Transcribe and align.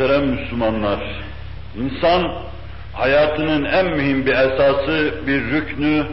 Muhterem 0.00 0.26
Müslümanlar, 0.26 1.00
insan 1.76 2.32
hayatının 2.92 3.64
en 3.64 3.86
mühim 3.86 4.26
bir 4.26 4.32
esası, 4.32 5.14
bir 5.26 5.42
rüknü, 5.50 6.06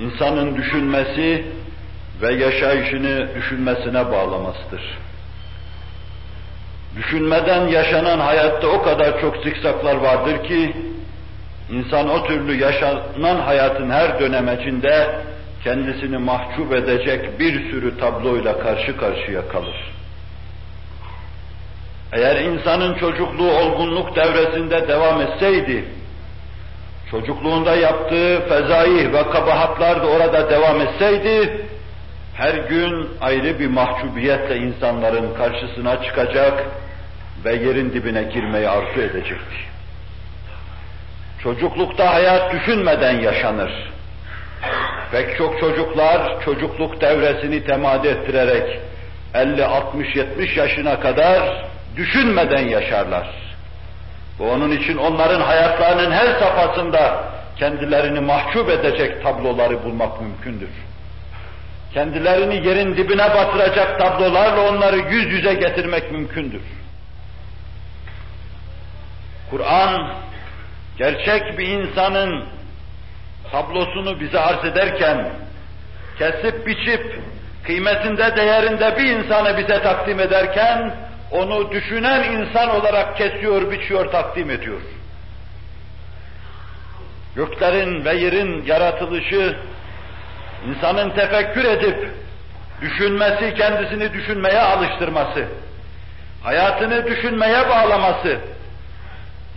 insanın 0.00 0.56
düşünmesi 0.56 1.44
ve 2.22 2.34
yaşayışını 2.34 3.28
düşünmesine 3.34 4.12
bağlamasıdır. 4.12 4.98
Düşünmeden 6.96 7.68
yaşanan 7.68 8.18
hayatta 8.18 8.68
o 8.68 8.82
kadar 8.82 9.20
çok 9.20 9.36
zikzaklar 9.36 9.96
vardır 9.96 10.44
ki, 10.44 10.76
insan 11.70 12.08
o 12.10 12.26
türlü 12.26 12.60
yaşanan 12.60 13.40
hayatın 13.40 13.90
her 13.90 14.20
dönemecinde 14.20 15.20
kendisini 15.64 16.18
mahcup 16.18 16.72
edecek 16.72 17.40
bir 17.40 17.70
sürü 17.70 17.98
tabloyla 17.98 18.58
karşı 18.58 18.96
karşıya 18.96 19.48
kalır. 19.48 19.97
Eğer 22.12 22.36
insanın 22.36 22.94
çocukluğu 22.94 23.52
olgunluk 23.52 24.16
devresinde 24.16 24.88
devam 24.88 25.20
etseydi, 25.20 25.84
çocukluğunda 27.10 27.76
yaptığı 27.76 28.48
fezai 28.48 29.12
ve 29.12 29.30
kabahatlar 29.30 30.02
da 30.02 30.06
orada 30.06 30.50
devam 30.50 30.80
etseydi, 30.80 31.66
her 32.34 32.54
gün 32.54 33.08
ayrı 33.20 33.58
bir 33.58 33.68
mahcubiyetle 33.68 34.56
insanların 34.56 35.34
karşısına 35.34 36.02
çıkacak 36.02 36.64
ve 37.44 37.54
yerin 37.54 37.92
dibine 37.92 38.22
girmeyi 38.22 38.68
arzu 38.68 39.00
edecekti. 39.00 39.56
Çocuklukta 41.42 42.14
hayat 42.14 42.52
düşünmeden 42.52 43.20
yaşanır. 43.20 43.92
Pek 45.12 45.36
çok 45.38 45.60
çocuklar 45.60 46.44
çocukluk 46.44 47.00
devresini 47.00 47.64
temadi 47.64 48.08
ettirerek 48.08 48.80
50, 49.34 49.64
60, 49.64 50.16
70 50.16 50.56
yaşına 50.56 51.00
kadar 51.00 51.68
düşünmeden 51.98 52.68
yaşarlar. 52.68 53.28
Bu 54.38 54.50
onun 54.50 54.70
için 54.70 54.96
onların 54.96 55.40
hayatlarının 55.40 56.10
her 56.12 56.26
safhasında 56.26 57.24
kendilerini 57.58 58.20
mahcup 58.20 58.70
edecek 58.70 59.22
tabloları 59.22 59.84
bulmak 59.84 60.20
mümkündür. 60.20 60.70
Kendilerini 61.94 62.66
yerin 62.68 62.96
dibine 62.96 63.34
batıracak 63.34 63.98
tablolarla 63.98 64.70
onları 64.70 64.96
yüz 64.96 65.32
yüze 65.32 65.54
getirmek 65.54 66.12
mümkündür. 66.12 66.62
Kur'an 69.50 70.10
gerçek 70.98 71.58
bir 71.58 71.68
insanın 71.68 72.44
tablosunu 73.52 74.20
bize 74.20 74.40
arz 74.40 74.64
ederken 74.64 75.28
kesip 76.18 76.66
biçip 76.66 77.20
kıymetinde 77.64 78.36
değerinde 78.36 78.96
bir 78.98 79.04
insanı 79.04 79.58
bize 79.58 79.82
takdim 79.82 80.20
ederken 80.20 81.07
onu 81.30 81.70
düşünen 81.70 82.32
insan 82.32 82.70
olarak 82.70 83.16
kesiyor, 83.16 83.70
biçiyor, 83.70 84.12
takdim 84.12 84.50
ediyor. 84.50 84.80
Göklerin 87.36 88.04
ve 88.04 88.14
yerin 88.14 88.64
yaratılışı, 88.64 89.56
insanın 90.68 91.10
tefekkür 91.10 91.64
edip, 91.64 92.08
düşünmesi, 92.80 93.54
kendisini 93.54 94.12
düşünmeye 94.12 94.60
alıştırması, 94.60 95.44
hayatını 96.42 97.06
düşünmeye 97.06 97.68
bağlaması, 97.68 98.38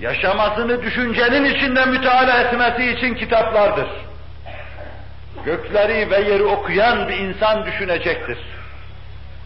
yaşamasını 0.01 0.83
düşüncenin 0.83 1.45
içinde 1.55 1.85
müteala 1.85 2.41
etmesi 2.41 2.91
için 2.91 3.15
kitaplardır. 3.15 3.87
Gökleri 5.45 6.11
ve 6.11 6.19
yeri 6.19 6.43
okuyan 6.43 7.07
bir 7.07 7.17
insan 7.17 7.65
düşünecektir. 7.65 8.37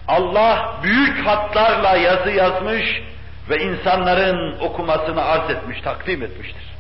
Allah 0.08 0.76
büyük 0.84 1.28
hatlarla 1.28 1.98
yazı 1.98 2.30
yazmış 2.30 3.02
ve 3.50 3.58
insanların 3.58 4.60
okumasını 4.60 5.26
arz 5.26 5.50
etmiş, 5.50 5.82
takdim 5.82 6.24
etmiştir. 6.24 6.76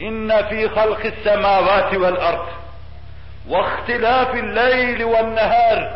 İnne 0.00 0.48
fî 0.48 0.68
halqis 0.68 1.14
semâvâti 1.24 2.02
vel 2.02 2.16
ard 2.16 2.48
ve 3.50 3.58
ihtilâfil 3.58 4.56
leyli 4.56 5.12
ven 5.12 5.36
nehâr 5.36 5.92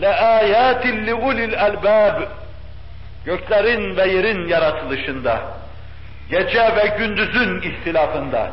leâyâtin 0.00 1.06
li 1.06 1.14
ulil 1.14 1.62
albâb 1.62 2.22
göklerin 3.24 3.96
ve 3.96 4.08
yerin 4.08 4.48
yaratılışında, 4.48 5.40
gece 6.30 6.76
ve 6.76 6.96
gündüzün 6.98 7.62
ihtilafında, 7.62 8.50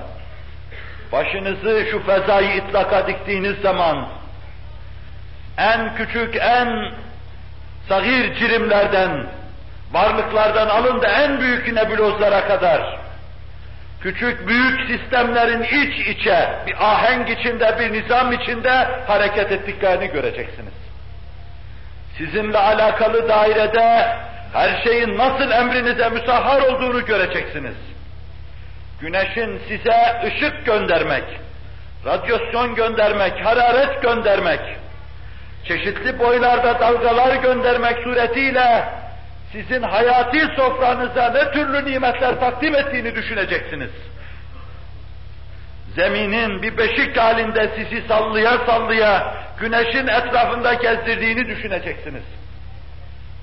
başınızı 1.11 1.85
şu 1.91 2.05
fezayı 2.05 2.55
itlaka 2.55 3.07
diktiğiniz 3.07 3.61
zaman, 3.61 4.07
en 5.57 5.95
küçük, 5.95 6.35
en 6.35 6.91
sagir 7.89 8.35
cirimlerden, 8.35 9.27
varlıklardan 9.91 10.67
alın 10.67 11.01
da 11.01 11.07
en 11.07 11.39
büyük 11.41 11.73
nebulozlara 11.73 12.47
kadar, 12.47 12.97
küçük 14.01 14.47
büyük 14.47 14.79
sistemlerin 14.87 15.63
iç 15.63 16.07
içe, 16.07 16.49
bir 16.67 16.75
ahenk 16.79 17.29
içinde, 17.29 17.75
bir 17.79 17.93
nizam 17.93 18.31
içinde 18.31 18.87
hareket 19.07 19.51
ettiklerini 19.51 20.07
göreceksiniz. 20.07 20.73
Sizinle 22.17 22.57
alakalı 22.57 23.29
dairede 23.29 24.17
her 24.53 24.83
şeyin 24.83 25.17
nasıl 25.17 25.51
emrinize 25.51 26.09
müsahhar 26.09 26.61
olduğunu 26.61 27.05
göreceksiniz. 27.05 27.75
Güneşin 29.01 29.61
size 29.67 30.21
ışık 30.25 30.65
göndermek, 30.65 31.23
radyasyon 32.05 32.75
göndermek, 32.75 33.45
hararet 33.45 34.01
göndermek, 34.01 34.59
çeşitli 35.67 36.19
boylarda 36.19 36.79
dalgalar 36.79 37.35
göndermek 37.35 37.97
suretiyle 38.03 38.85
sizin 39.51 39.81
hayati 39.81 40.39
sofranıza 40.55 41.29
ne 41.29 41.51
türlü 41.51 41.91
nimetler 41.91 42.39
takdim 42.39 42.75
ettiğini 42.75 43.15
düşüneceksiniz. 43.15 43.91
Zeminin 45.95 46.61
bir 46.61 46.77
beşik 46.77 47.17
halinde 47.17 47.71
sizi 47.75 48.07
sallaya 48.07 48.57
sallaya 48.65 49.33
güneşin 49.59 50.07
etrafında 50.07 50.73
gezdirdiğini 50.73 51.47
düşüneceksiniz. 51.47 52.23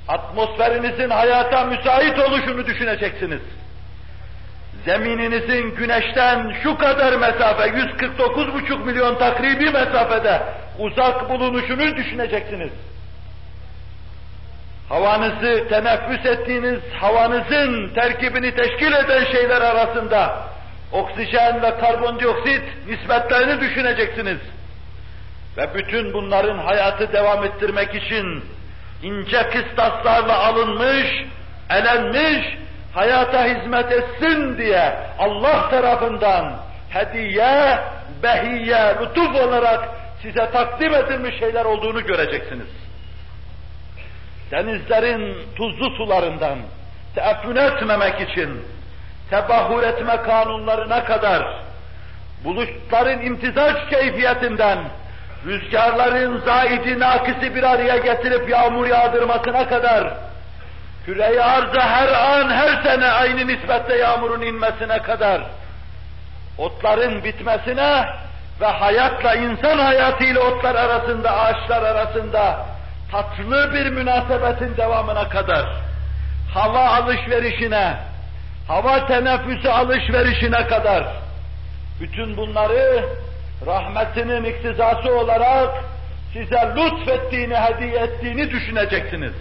Atmosferinizin 0.08 1.10
hayata 1.10 1.64
müsait 1.64 2.18
oluşunu 2.18 2.66
düşüneceksiniz. 2.66 3.40
Zemininizin 4.84 5.74
güneşten 5.76 6.54
şu 6.62 6.78
kadar 6.78 7.12
mesafe, 7.12 7.62
149,5 7.62 8.84
milyon 8.84 9.18
takribi 9.18 9.70
mesafede 9.70 10.42
uzak 10.78 11.30
bulunuşunu 11.30 11.96
düşüneceksiniz. 11.96 12.70
Havanızı 14.88 15.68
teneffüs 15.68 16.26
ettiğiniz 16.26 16.80
havanızın 17.00 17.94
terkibini 17.94 18.54
teşkil 18.54 18.92
eden 18.92 19.24
şeyler 19.32 19.60
arasında 19.60 20.36
oksijen 20.92 21.62
ve 21.62 21.78
karbondioksit 21.78 22.62
nispetlerini 22.88 23.60
düşüneceksiniz. 23.60 24.38
Ve 25.56 25.74
bütün 25.74 26.12
bunların 26.12 26.58
hayatı 26.58 27.12
devam 27.12 27.44
ettirmek 27.44 27.94
için 27.94 28.44
ince 29.02 29.50
kıstaslarla 29.50 30.38
alınmış, 30.38 31.24
elenmiş, 31.70 32.61
hayata 32.94 33.44
hizmet 33.44 33.92
etsin 33.92 34.58
diye 34.58 34.94
Allah 35.18 35.70
tarafından 35.70 36.56
hediye, 36.90 37.78
behiye, 38.22 38.94
lütuf 39.00 39.34
olarak 39.34 39.88
size 40.22 40.50
takdim 40.50 40.94
edilmiş 40.94 41.38
şeyler 41.38 41.64
olduğunu 41.64 42.04
göreceksiniz. 42.04 42.68
Denizlerin 44.50 45.36
tuzlu 45.56 45.90
sularından 45.90 46.58
teeffün 47.14 47.56
etmemek 47.56 48.30
için 48.30 48.62
tebahur 49.30 49.82
etme 49.82 50.16
kanunlarına 50.16 51.04
kadar 51.04 51.62
bulutların 52.44 53.20
imtizaç 53.20 53.88
keyfiyetinden 53.90 54.78
rüzgarların 55.46 56.38
zaidi 56.38 57.00
nakisi 57.00 57.54
bir 57.54 57.62
araya 57.62 57.96
getirip 57.96 58.50
yağmur 58.50 58.86
yağdırmasına 58.86 59.68
kadar, 59.68 60.14
küre 61.06 61.42
arza 61.42 61.80
her 61.80 62.08
an, 62.08 62.50
her 62.50 62.82
sene 62.82 63.06
aynı 63.06 63.46
nisbette 63.46 63.96
yağmurun 63.96 64.42
inmesine 64.42 64.98
kadar, 64.98 65.42
otların 66.58 67.24
bitmesine 67.24 68.06
ve 68.60 68.66
hayatla, 68.66 69.34
insan 69.34 69.78
hayatıyla 69.78 70.40
otlar 70.40 70.74
arasında, 70.74 71.36
ağaçlar 71.36 71.82
arasında 71.82 72.66
tatlı 73.12 73.72
bir 73.74 73.86
münasebetin 73.90 74.76
devamına 74.76 75.28
kadar, 75.28 75.66
hava 76.54 76.88
alışverişine, 76.88 77.96
hava 78.68 79.06
teneffüsü 79.06 79.68
alışverişine 79.68 80.66
kadar, 80.66 81.04
bütün 82.00 82.36
bunları 82.36 83.04
rahmetinin 83.66 84.44
iktizası 84.44 85.14
olarak 85.18 85.70
size 86.32 86.74
lütfettiğini, 86.76 87.56
hediye 87.56 88.00
ettiğini 88.00 88.50
düşüneceksiniz. 88.50 89.32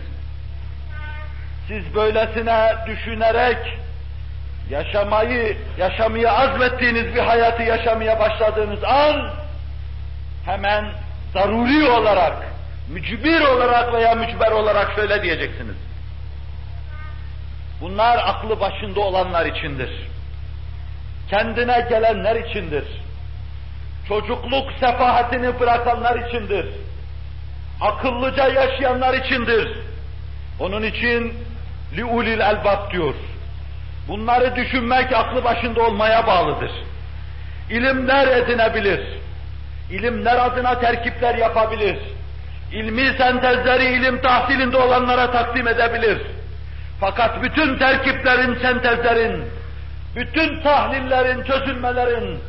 Siz 1.67 1.95
böylesine 1.95 2.75
düşünerek 2.87 3.77
yaşamayı, 4.69 5.57
yaşamaya 5.77 6.33
azmettiğiniz 6.33 7.15
bir 7.15 7.19
hayatı 7.19 7.63
yaşamaya 7.63 8.19
başladığınız 8.19 8.83
an 8.83 9.31
hemen 10.45 10.85
zaruri 11.33 11.89
olarak, 11.89 12.37
mücbir 12.89 13.41
olarak 13.41 13.93
veya 13.93 14.15
mücber 14.15 14.51
olarak 14.51 14.95
şöyle 14.95 15.23
diyeceksiniz. 15.23 15.75
Bunlar 17.81 18.17
aklı 18.17 18.59
başında 18.59 18.99
olanlar 18.99 19.45
içindir. 19.45 19.89
Kendine 21.29 21.85
gelenler 21.89 22.35
içindir. 22.35 22.83
Çocukluk 24.07 24.71
sefahetini 24.79 25.59
bırakanlar 25.59 26.27
içindir. 26.27 26.65
Akıllıca 27.81 28.47
yaşayanlar 28.47 29.13
içindir. 29.13 29.77
Onun 30.59 30.83
için 30.83 31.33
liulil 31.95 32.39
elbab 32.39 32.91
diyor. 32.91 33.13
Bunları 34.07 34.55
düşünmek 34.55 35.13
aklı 35.13 35.43
başında 35.43 35.81
olmaya 35.81 36.27
bağlıdır. 36.27 36.71
İlimler 37.69 38.27
edinebilir. 38.27 39.01
İlimler 39.91 40.45
adına 40.45 40.79
terkipler 40.79 41.35
yapabilir. 41.35 41.97
İlmi 42.71 43.13
sentezleri 43.17 43.85
ilim 43.85 44.21
tahsilinde 44.21 44.77
olanlara 44.77 45.31
takdim 45.31 45.67
edebilir. 45.67 46.21
Fakat 46.99 47.43
bütün 47.43 47.77
terkiplerin, 47.77 48.59
sentezlerin, 48.61 49.43
bütün 50.15 50.61
tahlillerin, 50.61 51.43
çözülmelerin 51.43 52.39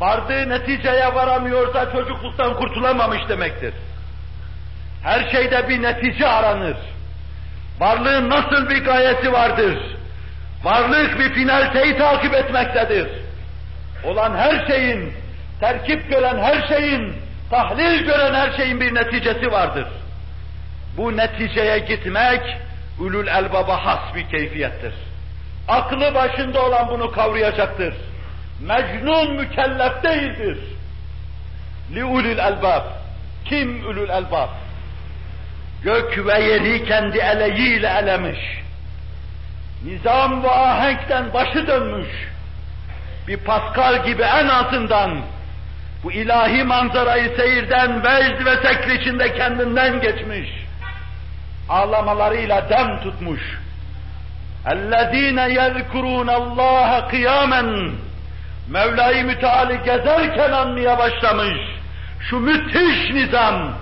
vardığı 0.00 0.48
neticeye 0.48 1.14
varamıyorsa 1.14 1.92
çocukluktan 1.92 2.54
kurtulamamış 2.54 3.28
demektir. 3.28 3.74
Her 5.02 5.30
şeyde 5.30 5.68
bir 5.68 5.82
netice 5.82 6.28
aranır. 6.28 6.76
Varlığın 7.80 8.30
nasıl 8.30 8.70
bir 8.70 8.84
gayesi 8.84 9.32
vardır? 9.32 9.78
Varlık 10.62 11.18
bir 11.18 11.34
finalteyi 11.34 11.98
takip 11.98 12.34
etmektedir. 12.34 13.08
Olan 14.04 14.36
her 14.36 14.66
şeyin, 14.66 15.12
terkip 15.60 16.10
gören 16.10 16.38
her 16.38 16.68
şeyin, 16.68 17.14
tahlil 17.50 18.04
gören 18.04 18.34
her 18.34 18.56
şeyin 18.56 18.80
bir 18.80 18.94
neticesi 18.94 19.52
vardır. 19.52 19.86
Bu 20.96 21.16
neticeye 21.16 21.78
gitmek, 21.78 22.56
ulul 23.00 23.26
elbaba 23.26 23.86
has 23.86 24.14
bir 24.14 24.28
keyfiyettir. 24.28 24.94
Aklı 25.68 26.14
başında 26.14 26.62
olan 26.62 26.88
bunu 26.88 27.10
kavrayacaktır. 27.10 27.94
Mecnun 28.60 29.36
mükellef 29.36 30.02
değildir. 30.02 30.58
Li 31.94 32.04
ulul 32.04 32.38
elbab. 32.38 32.84
Kim 33.44 33.86
ulul 33.86 34.08
elbab? 34.08 34.48
Gök 35.83 36.25
ve 36.25 36.43
yeri 36.43 36.85
kendi 36.85 37.17
eleğiyle 37.17 37.87
elemiş. 37.87 38.39
Nizam 39.85 40.43
ve 40.43 40.51
ahenkten 40.51 41.33
başı 41.33 41.67
dönmüş. 41.67 42.07
Bir 43.27 43.37
Pascal 43.37 44.05
gibi 44.05 44.21
en 44.21 44.47
altından 44.47 45.21
bu 46.03 46.11
ilahi 46.11 46.63
manzarayı 46.63 47.35
seyirden 47.37 48.03
vecd 48.03 48.45
ve 48.45 48.55
sekri 48.55 49.01
içinde 49.01 49.33
kendinden 49.33 50.01
geçmiş. 50.01 50.49
Ağlamalarıyla 51.69 52.69
dem 52.69 52.99
tutmuş. 53.03 53.41
اَلَّذ۪ينَ 54.65 55.39
يَذْكُرُونَ 55.59 56.29
اللّٰهَ 56.29 57.11
قِيَامًا 57.11 57.91
Mevla-i 58.69 59.23
Müteal'i 59.23 59.83
gezerken 59.85 60.51
anmaya 60.51 60.97
başlamış. 60.97 61.57
Şu 62.29 62.39
müthiş 62.39 63.09
nizam, 63.13 63.73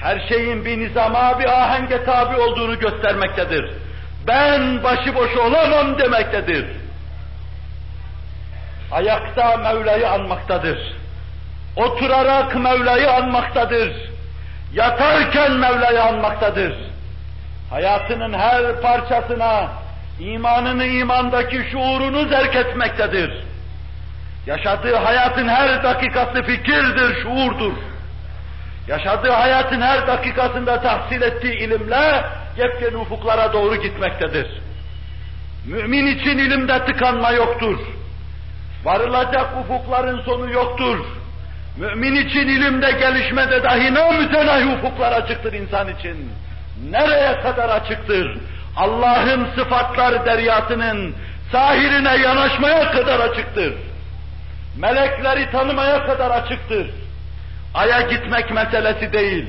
her 0.00 0.28
şeyin 0.28 0.64
bir 0.64 0.78
nizama, 0.78 1.38
bir 1.38 1.62
ahenge 1.62 2.04
tabi 2.04 2.36
olduğunu 2.36 2.78
göstermektedir. 2.78 3.70
Ben 4.26 4.82
başıboş 4.82 5.36
olamam 5.36 5.98
demektedir. 5.98 6.66
Ayakta 8.92 9.56
Mevla'yı 9.56 10.10
anmaktadır. 10.10 10.78
Oturarak 11.76 12.54
Mevla'yı 12.56 13.10
anmaktadır. 13.12 13.92
Yatarken 14.74 15.52
Mevla'yı 15.52 16.02
anmaktadır. 16.02 16.74
Hayatının 17.70 18.32
her 18.32 18.80
parçasına 18.80 19.68
imanını 20.20 20.84
imandaki 20.84 21.62
şuurunu 21.72 22.28
zerk 22.28 22.56
etmektedir. 22.56 23.44
Yaşadığı 24.46 24.96
hayatın 24.96 25.48
her 25.48 25.82
dakikası 25.82 26.42
fikirdir, 26.42 27.22
şuurdur. 27.22 27.72
Yaşadığı 28.88 29.30
hayatın 29.30 29.80
her 29.80 30.06
dakikasında 30.06 30.80
tahsil 30.80 31.22
ettiği 31.22 31.54
ilimle 31.54 32.24
yepyeni 32.56 32.96
ufuklara 32.96 33.52
doğru 33.52 33.76
gitmektedir. 33.76 34.46
Mümin 35.66 36.06
için 36.06 36.38
ilimde 36.38 36.84
tıkanma 36.84 37.30
yoktur. 37.30 37.78
Varılacak 38.84 39.46
ufukların 39.60 40.20
sonu 40.20 40.52
yoktur. 40.52 40.98
Mümin 41.78 42.14
için 42.14 42.48
ilimde 42.48 42.90
gelişmede 42.90 43.62
dahi 43.62 43.94
ne 43.94 44.18
mütenahi 44.18 44.66
ufuklar 44.66 45.12
açıktır 45.12 45.52
insan 45.52 45.88
için. 45.88 46.32
Nereye 46.90 47.40
kadar 47.40 47.68
açıktır? 47.68 48.38
Allah'ın 48.76 49.46
sıfatlar 49.56 50.26
deryasının 50.26 51.14
sahirine 51.52 52.16
yanaşmaya 52.16 52.90
kadar 52.90 53.20
açıktır. 53.20 53.74
Melekleri 54.78 55.50
tanımaya 55.50 56.06
kadar 56.06 56.30
açıktır. 56.30 56.90
Ay'a 57.78 58.00
gitmek 58.00 58.50
meselesi 58.50 59.12
değil. 59.12 59.46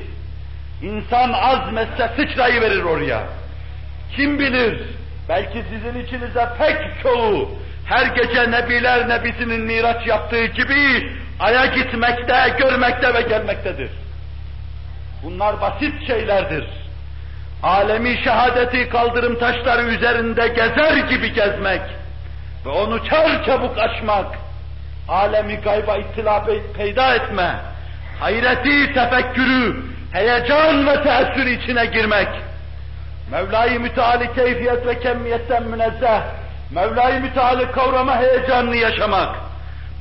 İnsan 0.82 1.32
azmetse 1.32 2.10
sıçrayı 2.16 2.60
verir 2.60 2.82
oraya. 2.82 3.22
Kim 4.16 4.38
bilir, 4.38 4.80
belki 5.28 5.64
sizin 5.70 6.04
içinizde 6.04 6.48
pek 6.58 6.76
çoğu 7.02 7.50
her 7.84 8.06
gece 8.06 8.50
Nebiler 8.50 9.08
Nebisi'nin 9.08 9.60
miraç 9.60 10.06
yaptığı 10.06 10.46
gibi 10.46 11.12
Ay'a 11.40 11.66
gitmekte, 11.66 12.54
görmekte 12.58 13.14
ve 13.14 13.22
gelmektedir. 13.22 13.90
Bunlar 15.22 15.60
basit 15.60 16.06
şeylerdir. 16.06 16.64
Alemi 17.62 18.20
şehadeti 18.24 18.88
kaldırım 18.88 19.38
taşları 19.38 19.82
üzerinde 19.82 20.48
gezer 20.48 20.96
gibi 20.96 21.32
gezmek 21.32 21.82
ve 22.66 22.70
onu 22.70 23.04
çar 23.08 23.44
çabuk 23.44 23.78
aşmak, 23.78 24.26
alemi 25.08 25.56
gayba 25.56 25.96
ittila 25.96 26.46
peyda 26.76 27.14
etme, 27.14 27.69
hayreti, 28.20 28.94
tefekkürü, 28.94 29.76
heyecan 30.12 30.86
ve 30.86 31.02
teessür 31.02 31.46
içine 31.46 31.86
girmek, 31.86 32.28
Mevla-i 33.32 33.78
Müteali 33.78 34.34
keyfiyet 34.34 34.86
ve 34.86 35.00
kemmiyetten 35.00 35.62
münezzeh, 35.62 36.20
Mevla-i 36.70 37.20
Müteali 37.20 37.72
kavrama 37.72 38.16
heyecanını 38.16 38.76
yaşamak, 38.76 39.36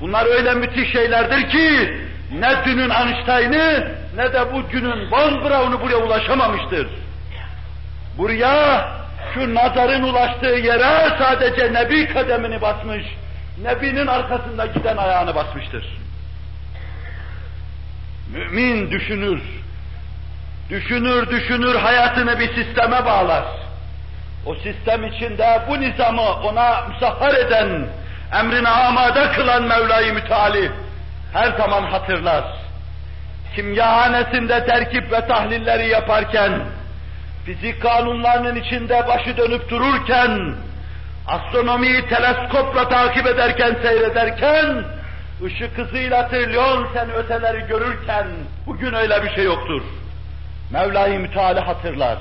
bunlar 0.01 0.25
öyle 0.25 0.53
müthiş 0.53 0.91
şeylerdir 0.91 1.49
ki, 1.49 1.97
ne 2.39 2.65
dünün 2.65 2.89
Einstein'ı 2.89 3.91
ne 4.15 4.33
de 4.33 4.53
bugünün 4.53 5.11
Von 5.11 5.43
Braun'u 5.43 5.81
buraya 5.81 5.97
ulaşamamıştır. 5.97 6.87
Buraya, 8.17 8.89
şu 9.33 9.55
nazarın 9.55 10.03
ulaştığı 10.03 10.45
yere 10.45 11.17
sadece 11.19 11.73
Nebi 11.73 12.13
kademini 12.13 12.61
basmış, 12.61 13.05
Nebi'nin 13.63 14.07
arkasında 14.07 14.65
giden 14.65 14.97
ayağını 14.97 15.35
basmıştır. 15.35 15.85
Mümin 18.33 18.91
düşünür. 18.91 19.41
Düşünür 20.69 21.29
düşünür 21.29 21.75
hayatını 21.75 22.39
bir 22.39 22.47
sisteme 22.55 23.05
bağlar. 23.05 23.43
O 24.45 24.55
sistem 24.55 25.03
içinde 25.03 25.61
bu 25.69 25.81
nizamı 25.81 26.21
ona 26.21 26.87
müsahhar 26.87 27.33
eden, 27.33 27.87
emrine 28.39 28.69
amade 28.69 29.31
kılan 29.31 29.63
Mevla-i 29.63 30.11
Müteali 30.11 30.71
her 31.33 31.57
zaman 31.57 31.83
hatırlar. 31.83 32.43
Kimyahanesinde 33.55 34.65
terkip 34.65 35.11
ve 35.11 35.27
tahlilleri 35.27 35.87
yaparken, 35.87 36.51
fizik 37.45 37.81
kanunlarının 37.81 38.55
içinde 38.55 39.07
başı 39.07 39.37
dönüp 39.37 39.69
dururken, 39.69 40.53
astronomiyi 41.27 42.07
teleskopla 42.07 42.89
takip 42.89 43.27
ederken, 43.27 43.75
seyrederken, 43.81 44.83
ışık 45.45 45.77
hızıyla 45.77 46.27
trilyon 46.27 46.87
sen 46.93 47.11
öteleri 47.11 47.67
görürken, 47.67 48.27
bugün 48.67 48.93
öyle 48.93 49.23
bir 49.23 49.29
şey 49.29 49.43
yoktur. 49.43 49.81
Mevla-i 50.71 51.19
Müteala 51.19 51.67
hatırlar. 51.67 52.17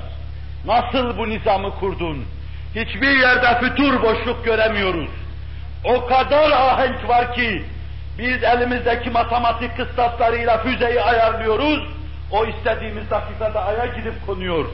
Nasıl 0.65 1.17
bu 1.17 1.29
nizamı 1.29 1.71
kurdun? 1.71 2.25
Hiçbir 2.75 3.19
yerde 3.19 3.59
fütur 3.59 4.03
boşluk 4.03 4.45
göremiyoruz. 4.45 5.09
O 5.83 6.05
kadar 6.05 6.51
ahenk 6.51 7.09
var 7.09 7.33
ki, 7.33 7.63
biz 8.17 8.43
elimizdeki 8.43 9.09
matematik 9.09 9.77
kıstaslarıyla 9.77 10.63
füzeyi 10.63 11.01
ayarlıyoruz, 11.01 11.83
o 12.31 12.45
istediğimiz 12.45 13.09
dakikada 13.09 13.65
aya 13.65 13.85
gidip 13.85 14.25
konuyor. 14.25 14.65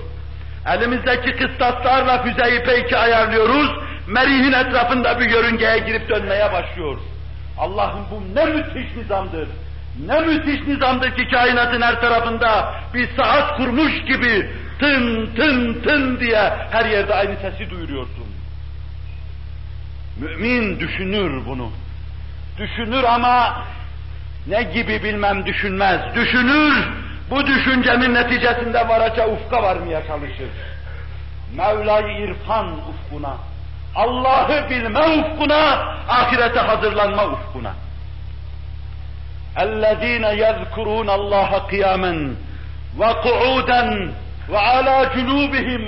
Elimizdeki 0.67 1.35
kıstaslarla 1.35 2.23
füzeyi 2.23 2.63
peki 2.65 2.97
ayarlıyoruz, 2.97 3.69
Merih'in 4.07 4.53
etrafında 4.53 5.19
bir 5.19 5.29
yörüngeye 5.29 5.77
girip 5.77 6.09
dönmeye 6.09 6.53
başlıyor. 6.53 6.97
Allah'ım 7.59 8.05
bu 8.11 8.35
ne 8.35 8.45
müthiş 8.45 8.95
nizamdır. 8.95 9.47
Ne 10.05 10.19
müthiş 10.19 10.67
nizamdır 10.67 11.15
ki 11.15 11.27
kainatın 11.31 11.81
her 11.81 12.01
tarafında 12.01 12.73
bir 12.93 13.09
saat 13.15 13.57
kurmuş 13.57 14.03
gibi 14.07 14.49
tın 14.79 15.29
tın 15.35 15.81
tın 15.81 16.19
diye 16.19 16.53
her 16.71 16.85
yerde 16.85 17.13
aynı 17.13 17.35
sesi 17.35 17.69
duyuruyorsun. 17.69 18.25
Mümin 20.19 20.79
düşünür 20.79 21.45
bunu. 21.45 21.71
Düşünür 22.57 23.03
ama 23.03 23.63
ne 24.47 24.63
gibi 24.63 25.03
bilmem 25.03 25.45
düşünmez. 25.45 26.15
Düşünür, 26.15 26.87
bu 27.29 27.47
düşüncenin 27.47 28.13
neticesinde 28.13 28.87
varacağı 28.87 29.31
ufka 29.31 29.63
varmaya 29.63 30.07
çalışır. 30.07 30.49
Mevla-i 31.57 32.23
İrfan 32.23 32.71
ufkuna, 32.89 33.37
Allah'ı 33.94 34.70
bilme 34.70 35.00
ufkuna, 35.00 35.62
ahirete 36.08 36.60
hazırlanma 36.60 37.26
ufkuna. 37.26 37.72
اَلَّذ۪ينَ 39.56 40.24
يَذْكُرُونَ 40.44 41.08
اللّٰهَ 41.18 41.50
قِيَامًا 41.70 42.34
وَقُعُودًا 42.98 43.82
وَعَلَى 44.52 44.96
جُنُوبِهِمْ 45.14 45.82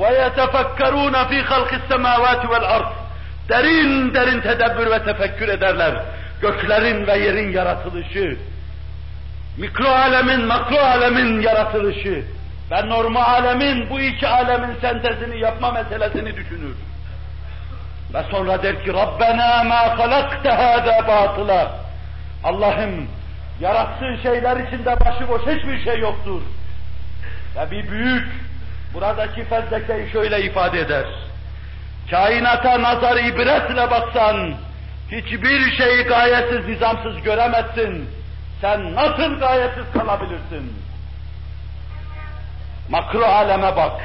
وَيَتَفَكَّرُونَ 0.00 1.14
ف۪ي 1.30 1.38
خَلْقِ 1.50 1.70
السَّمَاوَاتِ 1.80 2.42
وَالْأَرْضِ 2.52 2.92
Derin 3.48 4.14
derin 4.14 4.40
tedebbür 4.40 4.90
ve 4.90 5.04
tefekkür 5.04 5.48
ederler. 5.48 5.94
Göklerin 6.42 7.06
ve 7.06 7.18
yerin 7.18 7.52
yaratılışı, 7.52 8.36
mikro 9.56 9.88
alemin, 9.88 10.46
makro 10.46 10.76
alemin 10.76 11.40
yaratılışı 11.40 12.24
ve 12.70 12.88
normal 12.88 13.22
alemin, 13.22 13.90
bu 13.90 14.00
iki 14.00 14.28
alemin 14.28 14.74
sentezini 14.80 15.38
yapma 15.40 15.70
meselesini 15.70 16.36
düşünür. 16.36 16.74
Ve 18.13 18.23
sonra 18.31 18.63
der 18.63 18.83
ki, 18.83 18.93
Rabbena 18.93 19.63
ma 19.63 19.99
halakte 19.99 20.49
hâdâ 20.49 21.07
batıla. 21.07 21.71
Allah'ım, 22.43 23.07
yarattığın 23.59 24.17
şeyler 24.23 24.57
içinde 24.57 24.99
başıboş 25.05 25.41
hiçbir 25.41 25.83
şey 25.83 25.99
yoktur. 25.99 26.41
Ve 27.55 27.71
bir 27.71 27.91
büyük, 27.91 28.27
buradaki 28.93 29.43
fezlekeyi 29.43 30.11
şöyle 30.11 30.43
ifade 30.43 30.79
eder. 30.79 31.05
Kainata 32.11 32.81
nazar 32.81 33.17
ibretle 33.17 33.91
baksan, 33.91 34.53
hiçbir 35.11 35.77
şeyi 35.77 36.03
gayetsiz, 36.03 36.67
nizamsız 36.67 37.21
göremezsin. 37.21 38.09
Sen 38.61 38.95
nasıl 38.95 39.39
gayetsiz 39.39 39.83
kalabilirsin? 39.93 40.73
Makro 42.89 43.25
aleme 43.25 43.75
bak, 43.75 44.01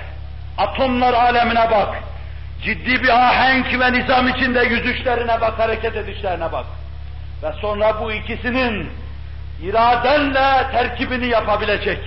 atomlar 0.58 1.14
alemine 1.14 1.70
bak, 1.70 1.94
ciddi 2.62 3.02
bir 3.02 3.08
ahenk 3.08 3.80
ve 3.80 3.92
nizam 3.92 4.28
içinde 4.28 4.60
yüzüşlerine 4.60 5.40
bak, 5.40 5.58
hareket 5.58 5.96
edişlerine 5.96 6.52
bak. 6.52 6.66
Ve 7.42 7.52
sonra 7.60 8.00
bu 8.00 8.12
ikisinin 8.12 8.90
iradenle 9.62 10.70
terkibini 10.72 11.26
yapabilecek, 11.26 11.98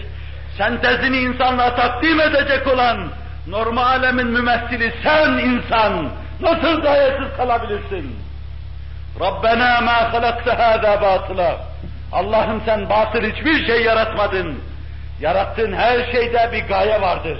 sentezini 0.57 1.17
insanlığa 1.17 1.75
takdim 1.75 2.19
edecek 2.19 2.67
olan 2.67 3.07
normal 3.47 3.83
alemin 3.83 4.27
mümessili 4.27 4.93
sen 5.03 5.31
insan, 5.31 6.09
nasıl 6.41 6.81
gayetsiz 6.81 7.37
kalabilirsin? 7.37 8.15
Rabbena 9.19 9.81
ma 9.81 10.13
halakte 10.13 10.51
hâzâ 10.51 11.01
batıla. 11.01 11.57
Allah'ım 12.11 12.61
sen 12.65 12.89
batıl 12.89 13.21
hiçbir 13.21 13.65
şey 13.67 13.83
yaratmadın. 13.83 14.59
Yarattığın 15.21 15.73
her 15.73 16.11
şeyde 16.11 16.49
bir 16.51 16.67
gaye 16.67 17.01
vardır. 17.01 17.39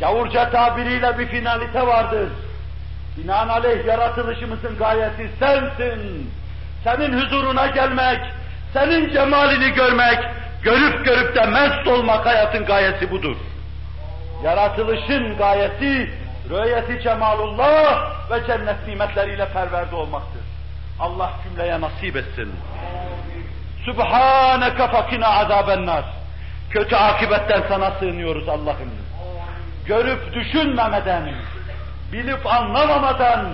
Gavurca 0.00 0.50
tabiriyle 0.50 1.18
bir 1.18 1.26
finalite 1.26 1.86
vardır. 1.86 2.28
Binaenaleyh 3.16 3.86
yaratılışımızın 3.86 4.78
gayesi 4.78 5.30
sensin. 5.38 6.30
Senin 6.84 7.20
huzuruna 7.20 7.66
gelmek, 7.66 8.20
senin 8.72 9.12
cemalini 9.12 9.70
görmek, 9.70 10.18
görüp 10.62 11.04
görüp 11.04 11.34
de 11.34 11.46
mest 11.46 11.86
olmak 11.86 12.26
hayatın 12.26 12.64
gayesi 12.64 13.10
budur. 13.10 13.36
Yaratılışın 14.44 15.36
gayesi, 15.36 16.10
rüyeti 16.50 17.02
cemalullah 17.02 18.10
ve 18.30 18.46
cennet 18.46 18.88
nimetleriyle 18.88 19.48
perverde 19.48 19.96
olmaktır. 19.96 20.42
Allah 21.00 21.32
cümleye 21.44 21.80
nasip 21.80 22.16
etsin. 22.16 22.52
Subhaneke 23.84 24.86
fakina 24.86 25.28
azabennar. 25.28 26.04
Kötü 26.70 26.96
akibetten 26.96 27.62
sana 27.68 27.90
sığınıyoruz 27.90 28.48
Allah'ım. 28.48 28.99
Görüp 29.90 30.34
düşünmemeden, 30.34 31.32
bilip 32.12 32.46
anlamamadan, 32.46 33.46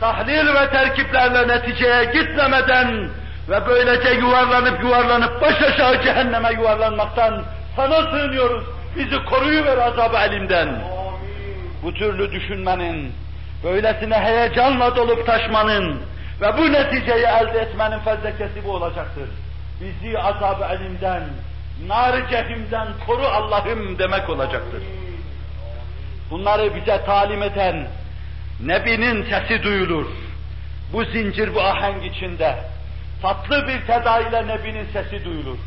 tahlil 0.00 0.54
ve 0.54 0.70
terkiplerle 0.70 1.48
neticeye 1.48 2.04
gitmemeden 2.04 3.08
ve 3.48 3.66
böylece 3.66 4.08
yuvarlanıp 4.08 4.82
yuvarlanıp 4.82 5.42
baş 5.42 5.62
aşağı 5.62 6.02
cehenneme 6.02 6.52
yuvarlanmaktan 6.52 7.42
sana 7.76 8.02
sığınıyoruz. 8.02 8.64
Bizi 8.96 9.24
koruyuver 9.24 9.78
azab-ı 9.78 10.16
elimden. 10.16 10.68
Bu 11.82 11.94
türlü 11.94 12.32
düşünmenin, 12.32 13.12
böylesine 13.64 14.18
heyecanla 14.18 14.96
dolup 14.96 15.26
taşmanın 15.26 16.00
ve 16.40 16.58
bu 16.58 16.72
neticeyi 16.72 17.24
elde 17.24 17.58
etmenin 17.58 17.98
fezlekesi 17.98 18.64
bu 18.64 18.72
olacaktır. 18.72 19.28
Bizi 19.80 20.18
azab-ı 20.18 20.64
elimden, 20.64 21.22
nar 21.88 22.28
cehimden 22.30 22.88
koru 23.06 23.26
Allah'ım 23.26 23.98
demek 23.98 24.30
olacaktır. 24.30 24.82
Bunları 26.30 26.74
bize 26.74 27.04
talim 27.06 27.42
eden 27.42 27.86
Nebi'nin 28.64 29.24
sesi 29.24 29.62
duyulur. 29.62 30.06
Bu 30.92 31.04
zincir, 31.04 31.54
bu 31.54 31.62
ahenk 31.62 32.04
içinde 32.04 32.56
tatlı 33.22 33.68
bir 33.68 33.86
tedaiyle 33.86 34.46
Nebi'nin 34.46 34.86
sesi 34.92 35.24
duyulur. 35.24 35.58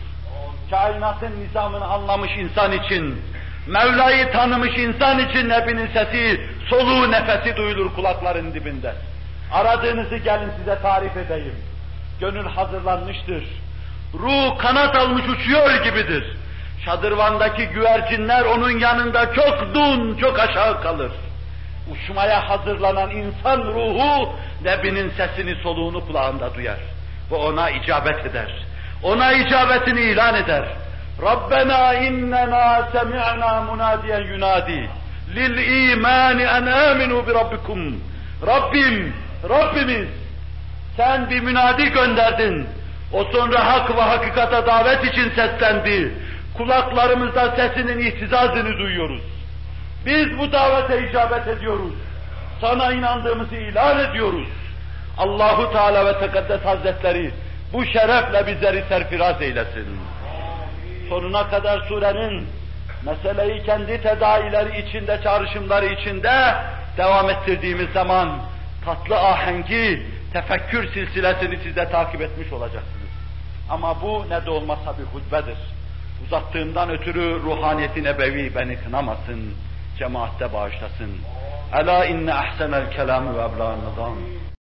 Kainatın 0.70 1.42
nizamını 1.42 1.86
anlamış 1.86 2.32
insan 2.38 2.72
için, 2.72 3.22
Mevla'yı 3.68 4.32
tanımış 4.32 4.78
insan 4.78 5.20
için 5.20 5.50
Nebi'nin 5.50 5.88
sesi, 5.88 6.42
soluğu, 6.70 7.12
nefesi 7.12 7.56
duyulur 7.56 7.94
kulakların 7.96 8.54
dibinde. 8.54 8.94
Aradığınızı 9.54 10.18
gelin 10.18 10.52
size 10.58 10.82
tarif 10.82 11.18
edeyim. 11.18 11.56
Gönül 12.20 12.46
hazırlanmıştır. 12.46 13.44
Ruh 14.14 14.58
kanat 14.58 14.96
almış 14.96 15.24
uçuyor 15.30 15.84
gibidir. 15.84 16.38
Şadırvandaki 16.90 17.66
güvercinler 17.68 18.46
onun 18.46 18.80
yanında 18.80 19.34
çok 19.34 19.74
dun, 19.74 20.18
çok 20.18 20.40
aşağı 20.40 20.82
kalır. 20.82 21.12
Uçmaya 21.92 22.50
hazırlanan 22.50 23.10
insan 23.10 23.58
ruhu 23.62 24.30
Nebi'nin 24.64 25.10
sesini, 25.10 25.56
soluğunu 25.56 26.08
kulağında 26.08 26.54
duyar. 26.56 26.78
Ve 27.32 27.36
ona 27.36 27.70
icabet 27.70 28.26
eder. 28.26 28.52
Ona 29.04 29.34
icabetini 29.34 30.02
ilan 30.02 30.36
eder. 30.36 30.64
Rabbena 31.22 31.94
innena 31.94 32.90
semi'na 32.92 33.62
munadiyen 33.62 34.22
yunadi 34.22 34.90
lil 35.36 35.58
imani 35.92 36.44
en 36.44 36.66
aminu 36.66 37.28
bi 37.28 37.34
rabbikum. 37.34 38.02
Rabbim, 38.48 39.14
Rabbimiz 39.50 40.08
sen 40.98 41.30
bir 41.30 41.42
münadi 41.42 41.90
gönderdin. 41.90 42.68
O 43.14 43.24
sonra 43.24 43.66
hak 43.66 43.98
ve 43.98 44.02
hakikata 44.02 44.66
davet 44.66 45.06
için 45.06 45.30
seslendi. 45.30 46.14
Kulaklarımızda 46.60 47.56
sesinin 47.56 48.00
ihtizazını 48.00 48.78
duyuyoruz. 48.78 49.22
Biz 50.06 50.38
bu 50.38 50.52
davete 50.52 51.10
icabet 51.10 51.48
ediyoruz. 51.48 51.94
Sana 52.62 52.94
inandığımızı 52.94 53.56
ilan 53.56 54.00
ediyoruz. 54.00 54.48
Allahu 55.18 55.72
Teala 55.72 56.06
ve 56.06 56.20
Tekaddes 56.20 56.66
Hazretleri 56.66 57.32
bu 57.74 57.86
şerefle 57.86 58.48
bizleri 58.48 58.84
serfiraz 58.90 59.42
eylesin. 59.42 59.88
Sonuna 61.10 61.50
kadar 61.50 61.80
surenin 61.80 62.48
meseleyi 63.06 63.64
kendi 63.64 64.02
tedaileri 64.02 64.88
içinde, 64.88 65.20
çağrışımları 65.24 65.86
içinde 65.86 66.56
devam 66.98 67.30
ettirdiğimiz 67.30 67.90
zaman 67.90 68.30
tatlı 68.86 69.20
ahengi, 69.20 70.04
tefekkür 70.34 70.94
silsilesini 70.94 71.58
size 71.64 71.90
takip 71.90 72.22
etmiş 72.22 72.54
olacaksınız. 72.54 73.10
Ama 73.70 74.02
bu 74.02 74.26
ne 74.30 74.46
de 74.46 74.50
olmazsa 74.50 74.96
bir 74.98 75.04
hutbedir. 75.04 75.58
Uzattığımdan 76.26 76.90
ötürü 76.90 77.44
ruhaniyeti 77.44 78.04
nebevi 78.04 78.56
beni 78.56 78.76
kınamasın, 78.76 79.54
cemaatte 79.98 80.54
bağışlasın. 80.54 81.12
Ela 81.74 82.06
inne 82.06 82.34
ahsenel 82.34 82.92
kelamü 82.92 83.38
ve 83.38 83.42
ebla'n 83.42 83.78
nizam. 83.80 84.16